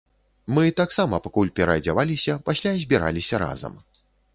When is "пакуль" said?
1.27-1.53